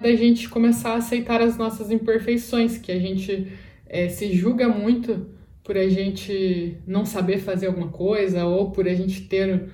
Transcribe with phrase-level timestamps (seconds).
[0.00, 3.52] da gente começar a aceitar as nossas imperfeições, que a gente
[3.86, 5.26] é, se julga muito
[5.62, 9.68] por a gente não saber fazer alguma coisa ou por a gente ter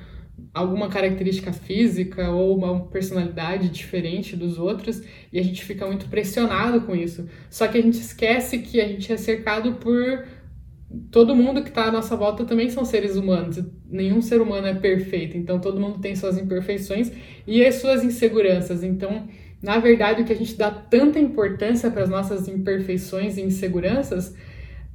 [0.52, 5.02] alguma característica física ou uma personalidade diferente dos outros
[5.32, 7.29] e a gente fica muito pressionado com isso.
[7.49, 10.27] Só que a gente esquece que a gente é cercado por
[11.11, 13.63] todo mundo que está à nossa volta também são seres humanos.
[13.88, 17.12] Nenhum ser humano é perfeito, então todo mundo tem suas imperfeições
[17.47, 18.83] e as suas inseguranças.
[18.83, 19.29] Então,
[19.62, 24.34] na verdade, o que a gente dá tanta importância para as nossas imperfeições e inseguranças,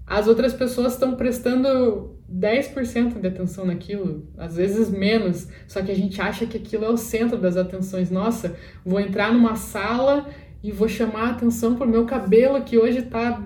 [0.05, 5.95] as outras pessoas estão prestando 10% de atenção naquilo, às vezes menos, só que a
[5.95, 8.11] gente acha que aquilo é o centro das atenções.
[8.11, 8.55] Nossa,
[8.85, 10.27] vou entrar numa sala
[10.63, 13.41] e vou chamar a atenção pro meu cabelo que hoje está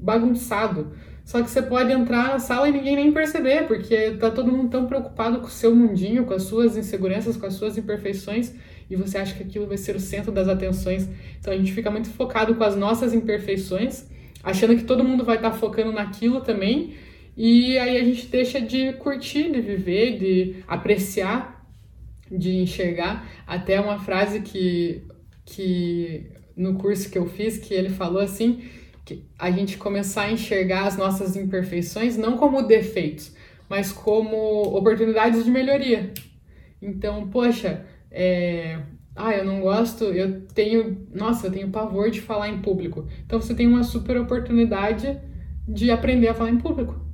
[0.00, 0.92] bagunçado.
[1.24, 4.70] Só que você pode entrar na sala e ninguém nem perceber, porque tá todo mundo
[4.70, 8.54] tão preocupado com o seu mundinho, com as suas inseguranças, com as suas imperfeições,
[8.90, 11.08] e você acha que aquilo vai ser o centro das atenções.
[11.38, 14.06] Então a gente fica muito focado com as nossas imperfeições,
[14.42, 16.94] achando que todo mundo vai estar tá focando naquilo também,
[17.36, 21.64] e aí a gente deixa de curtir, de viver, de apreciar,
[22.30, 23.28] de enxergar.
[23.46, 25.04] Até uma frase que,
[25.44, 28.64] que no curso que eu fiz, que ele falou assim,
[29.04, 33.32] que a gente começar a enxergar as nossas imperfeições não como defeitos,
[33.68, 34.36] mas como
[34.76, 36.12] oportunidades de melhoria.
[36.82, 38.80] Então, poxa, é,
[39.14, 43.06] ah, eu não gosto, eu tenho, nossa, eu tenho pavor de falar em público.
[43.26, 45.18] Então você tem uma super oportunidade
[45.66, 47.08] de aprender a falar em público.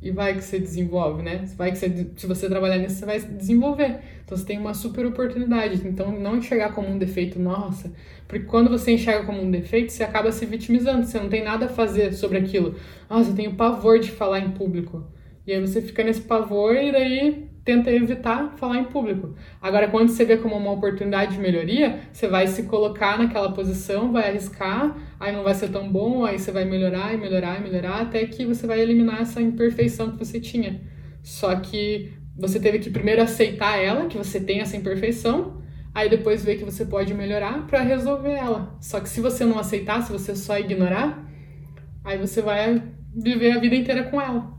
[0.00, 1.44] E vai que você desenvolve, né?
[1.56, 3.98] Vai que você, se você trabalhar nisso, você vai desenvolver.
[4.24, 5.86] Então você tem uma super oportunidade.
[5.86, 7.92] Então não enxergar como um defeito, nossa.
[8.28, 11.04] Porque quando você enxerga como um defeito, você acaba se vitimizando.
[11.04, 12.76] Você não tem nada a fazer sobre aquilo.
[13.10, 15.04] Nossa, eu tenho pavor de falar em público.
[15.44, 19.34] E aí você fica nesse pavor e daí tenta evitar falar em público.
[19.60, 24.10] Agora, quando você vê como uma oportunidade de melhoria, você vai se colocar naquela posição,
[24.10, 27.62] vai arriscar, aí não vai ser tão bom, aí você vai melhorar e melhorar e
[27.62, 30.80] melhorar, até que você vai eliminar essa imperfeição que você tinha.
[31.22, 35.60] Só que você teve que primeiro aceitar ela, que você tem essa imperfeição,
[35.94, 38.78] aí depois ver que você pode melhorar para resolver ela.
[38.80, 41.22] Só que se você não aceitar, se você só ignorar,
[42.02, 42.82] aí você vai
[43.14, 44.57] viver a vida inteira com ela.